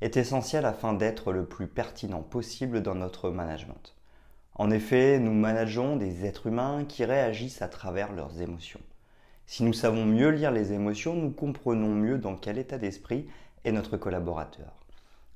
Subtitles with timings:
[0.00, 3.94] est essentiel afin d'être le plus pertinent possible dans notre management.
[4.54, 8.80] En effet, nous manageons des êtres humains qui réagissent à travers leurs émotions.
[9.46, 13.28] Si nous savons mieux lire les émotions, nous comprenons mieux dans quel état d'esprit
[13.64, 14.72] est notre collaborateur.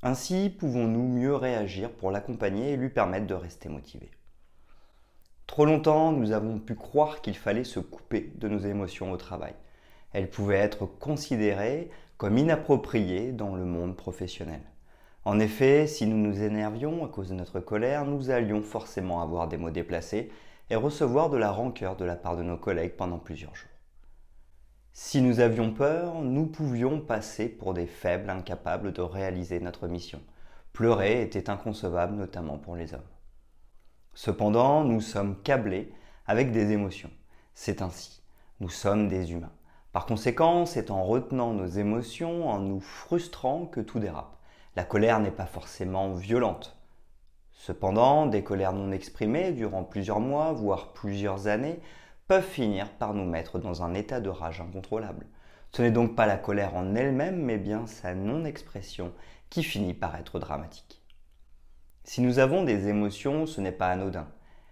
[0.03, 4.11] Ainsi, pouvons-nous mieux réagir pour l'accompagner et lui permettre de rester motivé?
[5.47, 9.55] Trop longtemps, nous avons pu croire qu'il fallait se couper de nos émotions au travail.
[10.13, 14.63] Elles pouvaient être considérées comme inappropriées dans le monde professionnel.
[15.25, 19.49] En effet, si nous nous énervions à cause de notre colère, nous allions forcément avoir
[19.49, 20.31] des mots déplacés
[20.71, 23.69] et recevoir de la rancœur de la part de nos collègues pendant plusieurs jours.
[24.93, 30.21] Si nous avions peur, nous pouvions passer pour des faibles incapables de réaliser notre mission.
[30.73, 33.01] Pleurer était inconcevable, notamment pour les hommes.
[34.15, 35.93] Cependant, nous sommes câblés
[36.27, 37.11] avec des émotions.
[37.55, 38.23] C'est ainsi.
[38.61, 39.53] Nous sommes des humains.
[39.93, 44.39] Par conséquent, c'est en retenant nos émotions, en nous frustrant que tout dérape.
[44.75, 46.79] La colère n'est pas forcément violente.
[47.53, 51.79] Cependant, des colères non exprimées durant plusieurs mois, voire plusieurs années,
[52.27, 55.27] peuvent finir par nous mettre dans un état de rage incontrôlable.
[55.71, 59.13] Ce n'est donc pas la colère en elle-même, mais bien sa non-expression
[59.51, 61.03] qui finit par être dramatique.
[62.05, 64.27] Si nous avons des émotions, ce n'est pas anodin.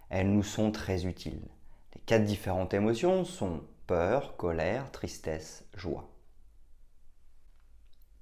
[0.09, 1.47] Elles nous sont très utiles.
[1.95, 3.61] Les quatre différentes émotions sont
[3.91, 6.09] peur, colère, tristesse, joie.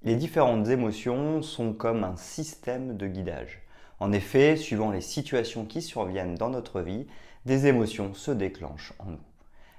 [0.01, 3.61] Les différentes émotions sont comme un système de guidage.
[3.99, 7.05] En effet, suivant les situations qui surviennent dans notre vie,
[7.45, 9.23] des émotions se déclenchent en nous.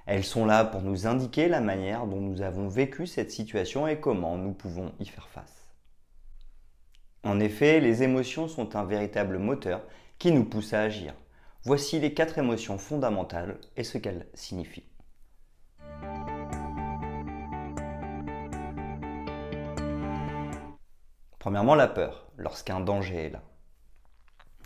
[0.05, 3.99] Elles sont là pour nous indiquer la manière dont nous avons vécu cette situation et
[3.99, 5.73] comment nous pouvons y faire face.
[7.25, 9.81] En effet, les émotions sont un véritable moteur
[10.19, 11.13] qui nous pousse à agir.
[11.65, 14.90] Voici les quatre émotions fondamentales et ce qu'elles signifient.
[21.41, 23.41] Premièrement, la peur, lorsqu'un danger est là.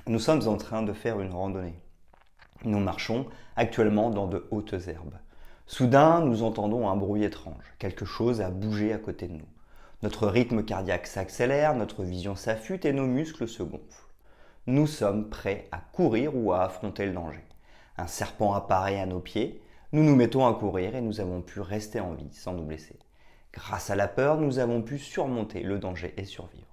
[0.07, 1.79] Nous sommes en train de faire une randonnée.
[2.65, 5.17] Nous marchons actuellement dans de hautes herbes.
[5.67, 7.63] Soudain, nous entendons un bruit étrange.
[7.79, 9.47] Quelque chose a bougé à côté de nous.
[10.03, 14.09] Notre rythme cardiaque s'accélère, notre vision s'affûte et nos muscles se gonflent.
[14.67, 17.45] Nous sommes prêts à courir ou à affronter le danger.
[17.97, 21.61] Un serpent apparaît à nos pieds, nous nous mettons à courir et nous avons pu
[21.61, 22.99] rester en vie sans nous blesser.
[23.55, 26.67] Grâce à la peur, nous avons pu surmonter le danger et survivre.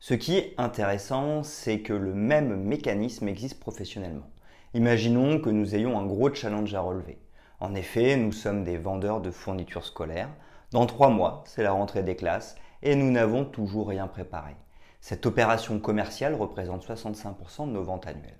[0.00, 4.30] Ce qui est intéressant, c'est que le même mécanisme existe professionnellement.
[4.74, 7.18] Imaginons que nous ayons un gros challenge à relever.
[7.58, 10.28] En effet, nous sommes des vendeurs de fournitures scolaires.
[10.72, 14.56] Dans trois mois, c'est la rentrée des classes et nous n'avons toujours rien préparé.
[15.00, 18.38] Cette opération commerciale représente 65% de nos ventes annuelles.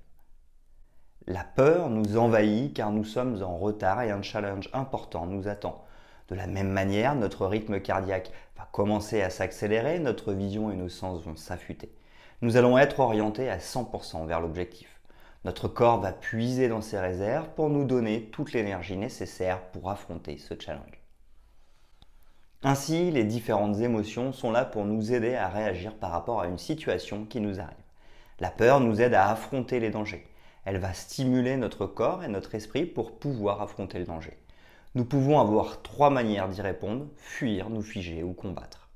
[1.26, 5.82] La peur nous envahit car nous sommes en retard et un challenge important nous attend.
[6.28, 10.90] De la même manière, notre rythme cardiaque va commencer à s'accélérer, notre vision et nos
[10.90, 11.90] sens vont s'affûter.
[12.42, 15.00] Nous allons être orientés à 100% vers l'objectif.
[15.44, 20.36] Notre corps va puiser dans ses réserves pour nous donner toute l'énergie nécessaire pour affronter
[20.36, 21.00] ce challenge.
[22.62, 26.58] Ainsi, les différentes émotions sont là pour nous aider à réagir par rapport à une
[26.58, 27.76] situation qui nous arrive.
[28.40, 30.26] La peur nous aide à affronter les dangers.
[30.64, 34.36] Elle va stimuler notre corps et notre esprit pour pouvoir affronter le danger.
[34.98, 38.90] Nous pouvons avoir trois manières d'y répondre, fuir, nous figer ou combattre.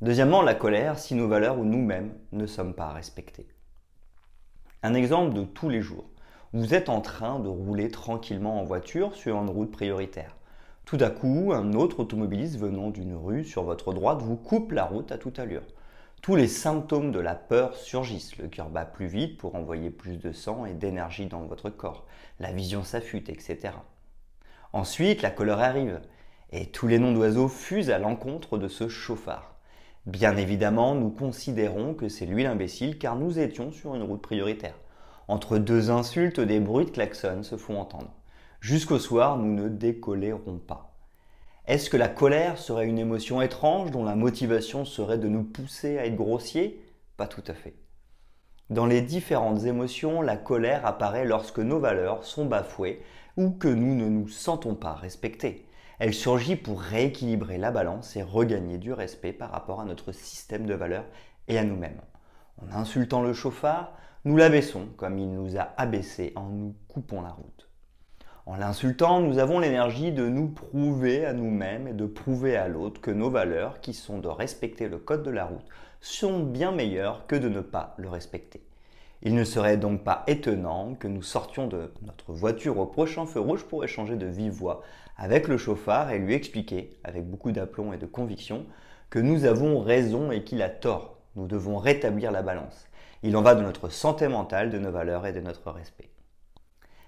[0.00, 3.46] Deuxièmement, la colère si nos valeurs ou nous-mêmes ne sommes pas respectés.
[4.82, 6.10] Un exemple de tous les jours.
[6.52, 10.34] Vous êtes en train de rouler tranquillement en voiture sur une route prioritaire.
[10.84, 14.84] Tout à coup, un autre automobiliste venant d'une rue sur votre droite vous coupe la
[14.84, 15.62] route à toute allure
[16.22, 18.36] tous les symptômes de la peur surgissent.
[18.38, 22.06] Le cœur bat plus vite pour envoyer plus de sang et d'énergie dans votre corps.
[22.40, 23.74] La vision s'affûte, etc.
[24.72, 26.00] Ensuite, la colère arrive
[26.50, 29.54] et tous les noms d'oiseaux fusent à l'encontre de ce chauffard.
[30.06, 34.78] Bien évidemment, nous considérons que c'est lui l'imbécile car nous étions sur une route prioritaire.
[35.28, 38.10] Entre deux insultes, des bruits de klaxon se font entendre.
[38.60, 40.87] Jusqu'au soir, nous ne décolérons pas.
[41.68, 45.98] Est-ce que la colère serait une émotion étrange dont la motivation serait de nous pousser
[45.98, 46.82] à être grossiers?
[47.18, 47.74] Pas tout à fait.
[48.70, 53.02] Dans les différentes émotions, la colère apparaît lorsque nos valeurs sont bafouées
[53.36, 55.66] ou que nous ne nous sentons pas respectés.
[55.98, 60.64] Elle surgit pour rééquilibrer la balance et regagner du respect par rapport à notre système
[60.64, 61.04] de valeurs
[61.48, 62.00] et à nous-mêmes.
[62.62, 63.92] En insultant le chauffard,
[64.24, 67.67] nous l'abaissons comme il nous a abaissés en nous coupant la route.
[68.48, 72.98] En l'insultant, nous avons l'énergie de nous prouver à nous-mêmes et de prouver à l'autre
[72.98, 75.66] que nos valeurs, qui sont de respecter le code de la route,
[76.00, 78.62] sont bien meilleures que de ne pas le respecter.
[79.20, 83.38] Il ne serait donc pas étonnant que nous sortions de notre voiture au prochain feu
[83.38, 84.80] rouge pour échanger de vive voix
[85.18, 88.64] avec le chauffard et lui expliquer, avec beaucoup d'aplomb et de conviction,
[89.10, 91.18] que nous avons raison et qu'il a tort.
[91.36, 92.86] Nous devons rétablir la balance.
[93.22, 96.08] Il en va de notre santé mentale, de nos valeurs et de notre respect.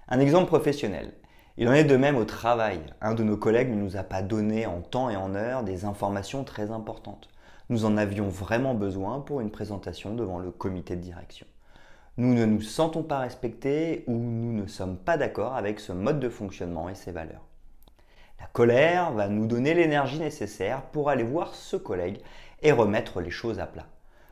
[0.07, 1.13] Un exemple professionnel.
[1.57, 2.79] Il en est de même au travail.
[3.01, 5.85] Un de nos collègues ne nous a pas donné en temps et en heure des
[5.85, 7.29] informations très importantes.
[7.69, 11.45] Nous en avions vraiment besoin pour une présentation devant le comité de direction
[12.17, 16.19] nous ne nous sentons pas respectés ou nous ne sommes pas d'accord avec ce mode
[16.19, 17.45] de fonctionnement et ses valeurs.
[18.39, 22.19] La colère va nous donner l'énergie nécessaire pour aller voir ce collègue
[22.61, 23.87] et remettre les choses à plat.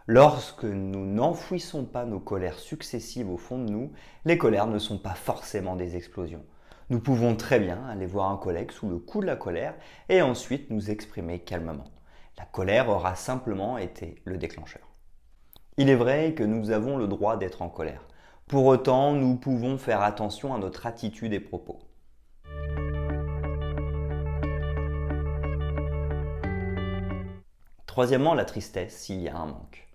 [0.08, 3.92] Lorsque nous n'enfouissons pas nos colères successives au fond de nous,
[4.26, 6.44] les colères ne sont pas forcément des explosions.
[6.92, 9.76] Nous pouvons très bien aller voir un collègue sous le coup de la colère
[10.10, 11.86] et ensuite nous exprimer calmement.
[12.36, 14.82] La colère aura simplement été le déclencheur.
[15.78, 18.08] Il est vrai que nous avons le droit d'être en colère.
[18.48, 21.78] Pour autant, nous pouvons faire attention à notre attitude et propos.
[27.86, 29.88] Troisièmement, la tristesse s'il y a un manque.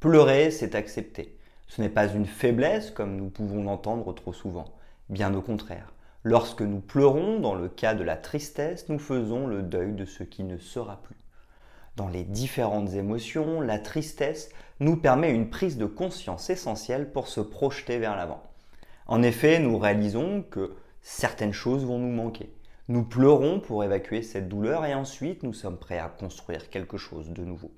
[0.00, 1.36] Pleurer, c'est accepter.
[1.66, 4.66] Ce n'est pas une faiblesse comme nous pouvons l'entendre trop souvent.
[5.08, 5.92] Bien au contraire.
[6.22, 10.22] Lorsque nous pleurons, dans le cas de la tristesse, nous faisons le deuil de ce
[10.22, 11.16] qui ne sera plus
[12.00, 14.48] dans les différentes émotions, la tristesse
[14.80, 18.42] nous permet une prise de conscience essentielle pour se projeter vers l'avant.
[19.06, 20.72] En effet, nous réalisons que
[21.02, 22.54] certaines choses vont nous manquer.
[22.88, 27.28] Nous pleurons pour évacuer cette douleur et ensuite nous sommes prêts à construire quelque chose
[27.28, 27.70] de nouveau.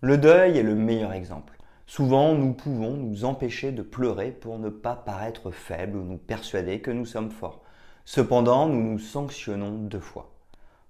[0.00, 1.58] Le deuil est le meilleur exemple.
[1.86, 6.80] Souvent, nous pouvons nous empêcher de pleurer pour ne pas paraître faibles ou nous persuader
[6.80, 7.62] que nous sommes forts.
[8.04, 10.32] Cependant, nous nous sanctionnons deux fois.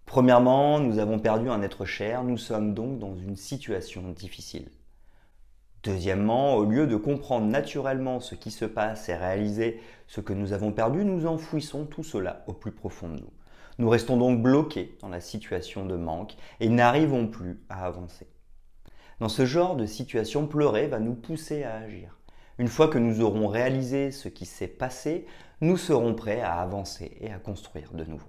[0.07, 4.69] Premièrement, nous avons perdu un être cher, nous sommes donc dans une situation difficile.
[5.83, 10.53] Deuxièmement, au lieu de comprendre naturellement ce qui se passe et réaliser ce que nous
[10.53, 13.33] avons perdu, nous enfouissons tout cela au plus profond de nous.
[13.79, 18.29] Nous restons donc bloqués dans la situation de manque et n'arrivons plus à avancer.
[19.23, 22.19] Dans ce genre de situation, pleurer va nous pousser à agir.
[22.59, 25.27] Une fois que nous aurons réalisé ce qui s'est passé,
[25.61, 28.27] nous serons prêts à avancer et à construire de nouveau.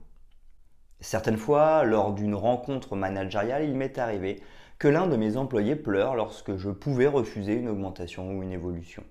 [0.99, 4.43] Certaines fois, lors d'une rencontre managériale, il m'est arrivé
[4.77, 9.03] que l'un de mes employés pleure lorsque je pouvais refuser une augmentation ou une évolution.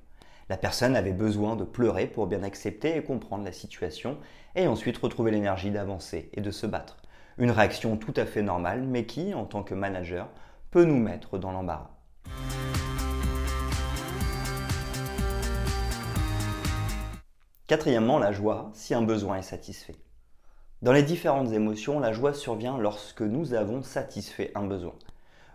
[0.49, 4.19] La personne avait besoin de pleurer pour bien accepter et comprendre la situation
[4.55, 6.99] et ensuite retrouver l'énergie d'avancer et de se battre.
[7.38, 10.29] Une réaction tout à fait normale mais qui, en tant que manager,
[10.73, 11.91] peut nous mettre dans l'embarras.
[17.67, 19.97] Quatrièmement, la joie si un besoin est satisfait.
[20.81, 24.95] Dans les différentes émotions, la joie survient lorsque nous avons satisfait un besoin.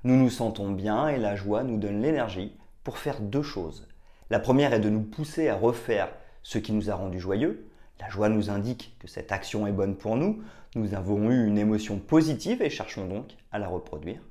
[0.03, 3.87] Nous nous sentons bien et la joie nous donne l'énergie pour faire deux choses.
[4.29, 6.09] La première est de nous pousser à refaire
[6.43, 7.67] ce qui nous a rendu joyeux.
[7.99, 10.43] La joie nous indique que cette action est bonne pour nous.
[10.75, 14.21] Nous avons eu une émotion positive et cherchons donc à la reproduire.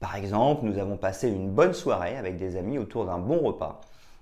[0.00, 3.80] Par exemple, nous avons passé une bonne soirée avec des amis autour d'un bon repas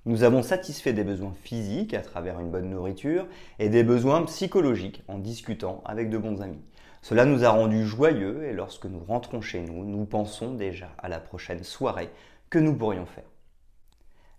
[0.09, 3.27] nous avons satisfait des besoins physiques à travers une bonne nourriture
[3.59, 6.63] et des besoins psychologiques en discutant avec de bons amis.
[7.03, 11.11] Cela nous a rendus joyeux et lorsque nous rentrons chez nous, nous pensons déjà à
[11.11, 12.09] la prochaine soirée
[12.49, 13.29] que nous pourrions faire.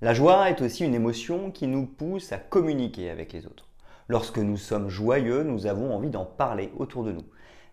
[0.01, 3.67] La joie est aussi une émotion qui nous pousse à communiquer avec les autres.
[4.08, 7.25] Lorsque nous sommes joyeux, nous avons envie d'en parler autour de nous.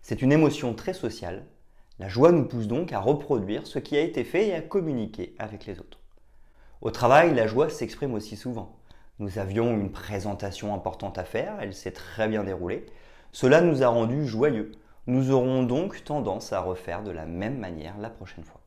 [0.03, 1.45] C'est une émotion très sociale.
[1.99, 5.33] La joie nous pousse donc à reproduire ce qui a été fait et à communiquer
[5.39, 5.97] avec les autres.
[6.81, 8.77] Au travail, la joie s'exprime aussi souvent.
[9.17, 12.85] Nous avions une présentation importante à faire, elle s'est très bien déroulée.
[13.31, 14.73] Cela nous a rendus joyeux.
[15.07, 18.61] Nous aurons donc tendance à refaire de la même manière la prochaine fois.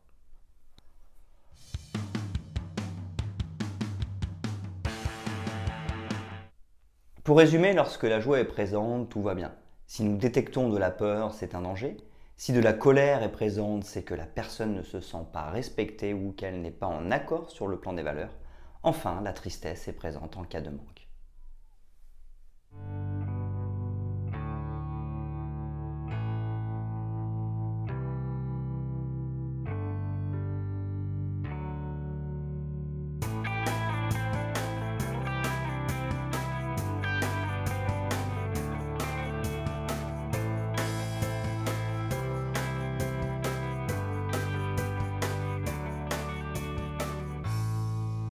[7.23, 9.53] Pour résumer, lorsque la joie est présente, tout va bien.
[9.87, 11.97] Si nous détectons de la peur, c'est un danger.
[12.43, 16.15] Si de la colère est présente, c'est que la personne ne se sent pas respectée
[16.15, 18.35] ou qu'elle n'est pas en accord sur le plan des valeurs.
[18.83, 21.07] Enfin, la tristesse est présente en cas de manque.